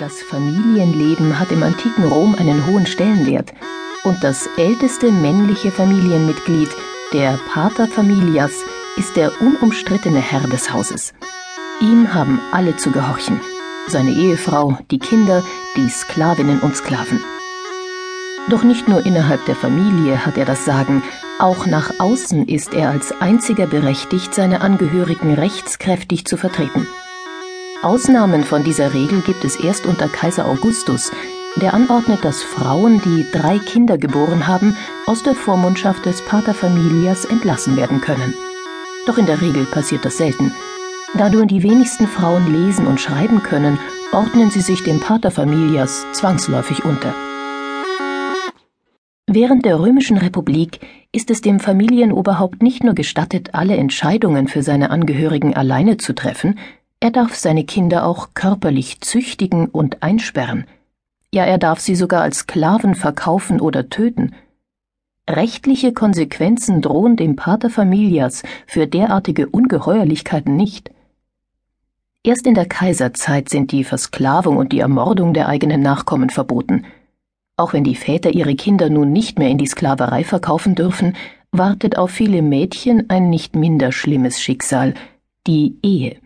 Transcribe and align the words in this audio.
Das 0.00 0.22
Familienleben 0.22 1.38
hat 1.38 1.52
im 1.52 1.62
antiken 1.62 2.04
Rom 2.04 2.34
einen 2.34 2.66
hohen 2.66 2.84
Stellenwert 2.84 3.54
und 4.02 4.24
das 4.24 4.48
älteste 4.56 5.12
männliche 5.12 5.70
Familienmitglied, 5.70 6.68
der 7.12 7.38
Pater 7.52 7.86
Familias, 7.86 8.50
ist 8.96 9.14
der 9.14 9.30
unumstrittene 9.40 10.18
Herr 10.18 10.48
des 10.48 10.72
Hauses. 10.72 11.14
Ihm 11.80 12.12
haben 12.12 12.40
alle 12.50 12.76
zu 12.76 12.90
gehorchen, 12.90 13.40
seine 13.86 14.10
Ehefrau, 14.10 14.76
die 14.90 14.98
Kinder, 14.98 15.44
die 15.76 15.88
Sklavinnen 15.88 16.58
und 16.58 16.74
Sklaven. 16.74 17.20
Doch 18.50 18.64
nicht 18.64 18.88
nur 18.88 19.06
innerhalb 19.06 19.46
der 19.46 19.54
Familie 19.54 20.26
hat 20.26 20.36
er 20.36 20.44
das 20.44 20.64
Sagen, 20.64 21.04
auch 21.38 21.66
nach 21.66 22.00
außen 22.00 22.48
ist 22.48 22.74
er 22.74 22.90
als 22.90 23.12
einziger 23.20 23.68
berechtigt, 23.68 24.34
seine 24.34 24.60
Angehörigen 24.60 25.34
rechtskräftig 25.34 26.24
zu 26.24 26.36
vertreten. 26.36 26.88
Ausnahmen 27.84 28.44
von 28.44 28.64
dieser 28.64 28.94
Regel 28.94 29.20
gibt 29.20 29.44
es 29.44 29.56
erst 29.56 29.84
unter 29.84 30.08
Kaiser 30.08 30.46
Augustus, 30.46 31.12
der 31.56 31.74
anordnet, 31.74 32.24
dass 32.24 32.42
Frauen, 32.42 33.02
die 33.02 33.26
drei 33.30 33.58
Kinder 33.58 33.98
geboren 33.98 34.46
haben, 34.46 34.74
aus 35.06 35.22
der 35.22 35.34
Vormundschaft 35.34 36.06
des 36.06 36.24
Paterfamilias 36.24 37.26
entlassen 37.26 37.76
werden 37.76 38.00
können. 38.00 38.32
Doch 39.06 39.18
in 39.18 39.26
der 39.26 39.42
Regel 39.42 39.66
passiert 39.66 40.06
das 40.06 40.16
selten. 40.16 40.50
Da 41.18 41.28
nur 41.28 41.44
die 41.44 41.62
wenigsten 41.62 42.08
Frauen 42.08 42.50
lesen 42.50 42.86
und 42.86 43.02
schreiben 43.02 43.42
können, 43.42 43.78
ordnen 44.12 44.50
sie 44.50 44.62
sich 44.62 44.82
dem 44.82 45.00
Paterfamilias 45.00 46.06
zwangsläufig 46.12 46.86
unter. 46.86 47.14
Während 49.26 49.66
der 49.66 49.78
Römischen 49.78 50.16
Republik 50.16 50.80
ist 51.12 51.30
es 51.30 51.42
dem 51.42 51.60
Familienoberhaupt 51.60 52.62
nicht 52.62 52.82
nur 52.82 52.94
gestattet, 52.94 53.50
alle 53.52 53.76
Entscheidungen 53.76 54.48
für 54.48 54.62
seine 54.62 54.88
Angehörigen 54.88 55.54
alleine 55.54 55.98
zu 55.98 56.14
treffen, 56.14 56.58
er 57.00 57.10
darf 57.10 57.34
seine 57.34 57.64
Kinder 57.64 58.06
auch 58.06 58.28
körperlich 58.34 59.00
züchtigen 59.00 59.66
und 59.66 60.02
einsperren. 60.02 60.66
Ja, 61.32 61.44
er 61.44 61.58
darf 61.58 61.80
sie 61.80 61.96
sogar 61.96 62.22
als 62.22 62.38
Sklaven 62.38 62.94
verkaufen 62.94 63.60
oder 63.60 63.88
töten. 63.90 64.34
Rechtliche 65.28 65.92
Konsequenzen 65.92 66.80
drohen 66.80 67.16
dem 67.16 67.34
Pater 67.36 67.70
Familias 67.70 68.42
für 68.66 68.86
derartige 68.86 69.48
Ungeheuerlichkeiten 69.48 70.54
nicht. 70.54 70.90
Erst 72.22 72.46
in 72.46 72.54
der 72.54 72.66
Kaiserzeit 72.66 73.48
sind 73.48 73.72
die 73.72 73.84
Versklavung 73.84 74.56
und 74.56 74.72
die 74.72 74.80
Ermordung 74.80 75.34
der 75.34 75.48
eigenen 75.48 75.82
Nachkommen 75.82 76.30
verboten. 76.30 76.86
Auch 77.56 77.72
wenn 77.72 77.84
die 77.84 77.96
Väter 77.96 78.30
ihre 78.30 78.54
Kinder 78.54 78.88
nun 78.88 79.12
nicht 79.12 79.38
mehr 79.38 79.48
in 79.48 79.58
die 79.58 79.66
Sklaverei 79.66 80.24
verkaufen 80.24 80.74
dürfen, 80.74 81.16
wartet 81.52 81.98
auf 81.98 82.10
viele 82.10 82.42
Mädchen 82.42 83.10
ein 83.10 83.28
nicht 83.28 83.54
minder 83.54 83.92
schlimmes 83.92 84.40
Schicksal, 84.40 84.94
die 85.46 85.76
Ehe. 85.82 86.23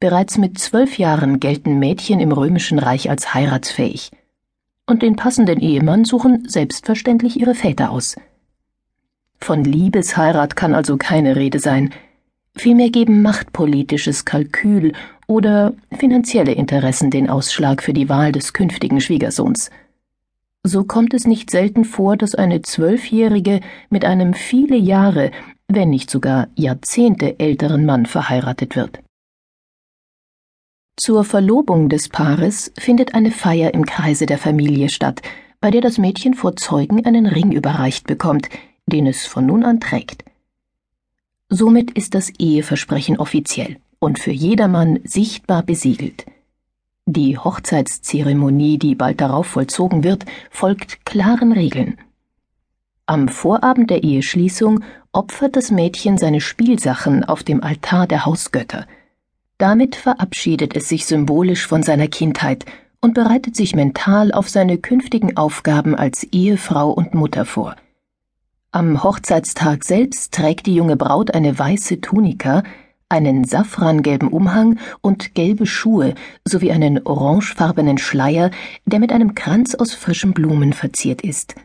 Bereits 0.00 0.38
mit 0.38 0.58
zwölf 0.58 0.96
Jahren 0.96 1.40
gelten 1.40 1.78
Mädchen 1.78 2.20
im 2.20 2.32
römischen 2.32 2.78
Reich 2.78 3.10
als 3.10 3.34
heiratsfähig. 3.34 4.10
Und 4.86 5.02
den 5.02 5.14
passenden 5.14 5.60
Ehemann 5.60 6.06
suchen 6.06 6.48
selbstverständlich 6.48 7.38
ihre 7.38 7.54
Väter 7.54 7.90
aus. 7.90 8.16
Von 9.38 9.62
Liebesheirat 9.62 10.56
kann 10.56 10.74
also 10.74 10.96
keine 10.96 11.36
Rede 11.36 11.58
sein. 11.58 11.92
Vielmehr 12.56 12.88
geben 12.88 13.20
machtpolitisches 13.20 14.24
Kalkül 14.24 14.94
oder 15.26 15.74
finanzielle 15.92 16.52
Interessen 16.52 17.10
den 17.10 17.28
Ausschlag 17.28 17.82
für 17.82 17.92
die 17.92 18.08
Wahl 18.08 18.32
des 18.32 18.54
künftigen 18.54 19.02
Schwiegersohns. 19.02 19.70
So 20.64 20.84
kommt 20.84 21.12
es 21.12 21.26
nicht 21.26 21.50
selten 21.50 21.84
vor, 21.84 22.16
dass 22.16 22.34
eine 22.34 22.62
Zwölfjährige 22.62 23.60
mit 23.90 24.06
einem 24.06 24.32
viele 24.32 24.76
Jahre, 24.76 25.30
wenn 25.68 25.90
nicht 25.90 26.08
sogar 26.08 26.48
Jahrzehnte 26.54 27.38
älteren 27.38 27.84
Mann 27.84 28.06
verheiratet 28.06 28.76
wird. 28.76 29.00
Zur 31.00 31.24
Verlobung 31.24 31.88
des 31.88 32.10
Paares 32.10 32.72
findet 32.76 33.14
eine 33.14 33.30
Feier 33.30 33.72
im 33.72 33.86
Kreise 33.86 34.26
der 34.26 34.36
Familie 34.36 34.90
statt, 34.90 35.22
bei 35.58 35.70
der 35.70 35.80
das 35.80 35.96
Mädchen 35.96 36.34
vor 36.34 36.56
Zeugen 36.56 37.06
einen 37.06 37.24
Ring 37.24 37.52
überreicht 37.52 38.06
bekommt, 38.06 38.50
den 38.84 39.06
es 39.06 39.24
von 39.24 39.46
nun 39.46 39.64
an 39.64 39.80
trägt. 39.80 40.26
Somit 41.48 41.90
ist 41.92 42.14
das 42.14 42.28
Eheversprechen 42.38 43.16
offiziell 43.16 43.78
und 43.98 44.18
für 44.18 44.30
jedermann 44.30 44.98
sichtbar 45.02 45.62
besiegelt. 45.62 46.26
Die 47.06 47.38
Hochzeitszeremonie, 47.38 48.76
die 48.76 48.94
bald 48.94 49.22
darauf 49.22 49.46
vollzogen 49.46 50.04
wird, 50.04 50.26
folgt 50.50 51.06
klaren 51.06 51.52
Regeln. 51.52 51.96
Am 53.06 53.28
Vorabend 53.28 53.88
der 53.88 54.04
Eheschließung 54.04 54.84
opfert 55.12 55.56
das 55.56 55.70
Mädchen 55.70 56.18
seine 56.18 56.42
Spielsachen 56.42 57.24
auf 57.24 57.42
dem 57.42 57.62
Altar 57.62 58.06
der 58.06 58.26
Hausgötter– 58.26 58.86
damit 59.60 59.94
verabschiedet 59.94 60.74
es 60.74 60.88
sich 60.88 61.04
symbolisch 61.04 61.66
von 61.66 61.82
seiner 61.82 62.08
Kindheit 62.08 62.64
und 63.00 63.14
bereitet 63.14 63.56
sich 63.56 63.74
mental 63.74 64.32
auf 64.32 64.48
seine 64.48 64.78
künftigen 64.78 65.36
Aufgaben 65.36 65.94
als 65.94 66.24
Ehefrau 66.24 66.90
und 66.90 67.14
Mutter 67.14 67.44
vor. 67.44 67.76
Am 68.72 69.02
Hochzeitstag 69.02 69.84
selbst 69.84 70.32
trägt 70.32 70.66
die 70.66 70.74
junge 70.74 70.96
Braut 70.96 71.34
eine 71.34 71.58
weiße 71.58 72.00
Tunika, 72.00 72.62
einen 73.08 73.44
safrangelben 73.44 74.28
Umhang 74.28 74.78
und 75.02 75.34
gelbe 75.34 75.66
Schuhe 75.66 76.14
sowie 76.44 76.70
einen 76.70 77.04
orangefarbenen 77.04 77.98
Schleier, 77.98 78.50
der 78.86 79.00
mit 79.00 79.12
einem 79.12 79.34
Kranz 79.34 79.74
aus 79.74 79.92
frischen 79.92 80.32
Blumen 80.32 80.72
verziert 80.72 81.22
ist. 81.22 81.56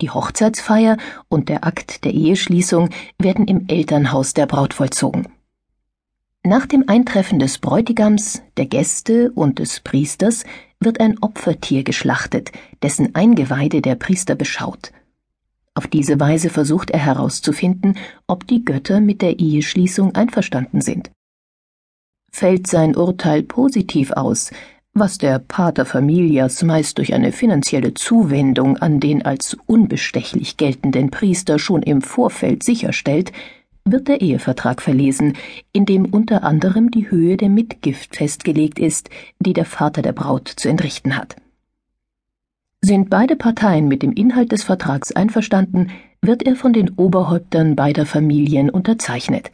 Die 0.00 0.10
Hochzeitsfeier 0.10 0.96
und 1.28 1.48
der 1.48 1.64
Akt 1.64 2.04
der 2.04 2.12
Eheschließung 2.12 2.90
werden 3.18 3.46
im 3.46 3.68
Elternhaus 3.68 4.34
der 4.34 4.46
Braut 4.46 4.74
vollzogen. 4.74 5.28
Nach 6.46 6.66
dem 6.66 6.86
Eintreffen 6.90 7.38
des 7.38 7.56
Bräutigams, 7.56 8.42
der 8.58 8.66
Gäste 8.66 9.32
und 9.32 9.58
des 9.60 9.80
Priesters 9.80 10.44
wird 10.78 11.00
ein 11.00 11.16
Opfertier 11.22 11.84
geschlachtet, 11.84 12.52
dessen 12.82 13.14
Eingeweide 13.14 13.80
der 13.80 13.94
Priester 13.94 14.34
beschaut. 14.34 14.92
Auf 15.72 15.86
diese 15.86 16.20
Weise 16.20 16.50
versucht 16.50 16.90
er 16.90 16.98
herauszufinden, 16.98 17.96
ob 18.26 18.46
die 18.46 18.62
Götter 18.62 19.00
mit 19.00 19.22
der 19.22 19.38
Eheschließung 19.38 20.14
einverstanden 20.14 20.82
sind. 20.82 21.10
Fällt 22.30 22.66
sein 22.66 22.94
Urteil 22.94 23.42
positiv 23.42 24.12
aus, 24.12 24.50
was 24.92 25.16
der 25.16 25.38
Pater 25.38 25.86
Familias 25.86 26.62
meist 26.62 26.98
durch 26.98 27.14
eine 27.14 27.32
finanzielle 27.32 27.94
Zuwendung 27.94 28.76
an 28.76 29.00
den 29.00 29.24
als 29.24 29.56
unbestechlich 29.64 30.58
geltenden 30.58 31.10
Priester 31.10 31.58
schon 31.58 31.82
im 31.82 32.02
Vorfeld 32.02 32.62
sicherstellt, 32.62 33.32
wird 33.84 34.08
der 34.08 34.22
Ehevertrag 34.22 34.80
verlesen, 34.80 35.36
in 35.72 35.84
dem 35.84 36.06
unter 36.06 36.42
anderem 36.42 36.90
die 36.90 37.10
Höhe 37.10 37.36
der 37.36 37.50
Mitgift 37.50 38.16
festgelegt 38.16 38.78
ist, 38.78 39.10
die 39.38 39.52
der 39.52 39.66
Vater 39.66 40.00
der 40.00 40.12
Braut 40.12 40.48
zu 40.48 40.68
entrichten 40.68 41.16
hat. 41.16 41.36
Sind 42.80 43.10
beide 43.10 43.36
Parteien 43.36 43.88
mit 43.88 44.02
dem 44.02 44.12
Inhalt 44.12 44.52
des 44.52 44.62
Vertrags 44.62 45.12
einverstanden, 45.12 45.90
wird 46.22 46.42
er 46.42 46.56
von 46.56 46.72
den 46.72 46.90
Oberhäuptern 46.90 47.76
beider 47.76 48.06
Familien 48.06 48.70
unterzeichnet. 48.70 49.50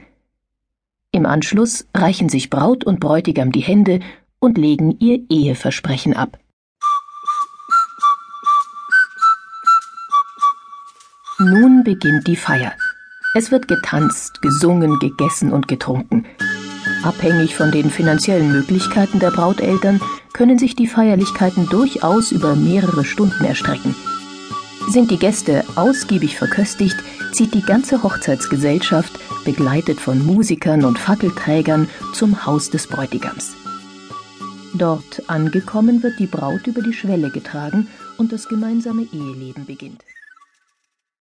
Im 1.13 1.27
Anschluss 1.27 1.87
reichen 1.95 2.29
sich 2.29 2.51
Braut 2.51 2.85
und 2.85 3.01
Bräutigam 3.01 3.51
die 3.51 3.61
Hände 3.61 4.01
und 4.39 4.59
legen 4.59 4.97
ihr 5.01 5.21
Eheversprechen 5.29 6.15
ab. 6.15 6.39
Nun 11.39 11.83
beginnt 11.85 12.27
die 12.27 12.37
Feier. 12.37 12.73
Es 13.33 13.53
wird 13.53 13.69
getanzt, 13.69 14.43
gesungen, 14.43 14.99
gegessen 14.99 15.53
und 15.53 15.69
getrunken. 15.69 16.27
Abhängig 17.05 17.55
von 17.55 17.71
den 17.71 17.89
finanziellen 17.89 18.51
Möglichkeiten 18.51 19.21
der 19.21 19.31
Brauteltern 19.31 20.01
können 20.33 20.59
sich 20.59 20.75
die 20.75 20.89
Feierlichkeiten 20.89 21.69
durchaus 21.69 22.33
über 22.33 22.57
mehrere 22.57 23.05
Stunden 23.05 23.45
erstrecken. 23.45 23.95
Sind 24.89 25.13
die 25.13 25.19
Gäste 25.19 25.63
ausgiebig 25.77 26.37
verköstigt, 26.37 26.97
zieht 27.31 27.55
die 27.55 27.63
ganze 27.63 28.03
Hochzeitsgesellschaft, 28.03 29.13
begleitet 29.45 30.01
von 30.01 30.27
Musikern 30.27 30.85
und 30.85 30.99
Fackelträgern, 30.99 31.89
zum 32.13 32.45
Haus 32.47 32.71
des 32.71 32.89
Bräutigams. 32.89 33.55
Dort 34.75 35.23
angekommen 35.29 36.03
wird 36.03 36.19
die 36.19 36.27
Braut 36.27 36.67
über 36.67 36.83
die 36.83 36.95
Schwelle 36.95 37.31
getragen 37.31 37.87
und 38.19 38.33
das 38.33 38.49
gemeinsame 38.49 39.07
Eheleben 39.13 39.67
beginnt. 39.67 40.03